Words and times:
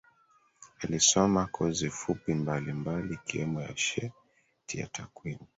Alisoma 0.79 1.45
kozi 1.47 1.89
fupi 1.89 2.33
mbali 2.33 2.73
mbali 2.73 3.13
ikiwemo 3.13 3.61
ya 3.61 3.77
sheti 3.77 4.79
ya 4.79 4.87
takwimu 4.87 5.47